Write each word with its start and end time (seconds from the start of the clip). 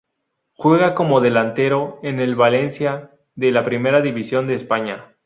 Juega 0.55 0.95
como 0.95 1.21
delantero 1.21 1.99
en 2.01 2.19
el 2.19 2.33
Valencia 2.33 3.11
de 3.35 3.51
la 3.51 3.63
Primera 3.63 4.01
División 4.01 4.47
de 4.47 4.55
España. 4.55 5.13